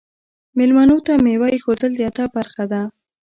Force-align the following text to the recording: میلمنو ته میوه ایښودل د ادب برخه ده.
میلمنو 0.57 0.97
ته 1.05 1.13
میوه 1.25 1.47
ایښودل 1.51 1.91
د 1.95 1.99
ادب 2.09 2.29
برخه 2.37 2.63
ده. 2.71 2.81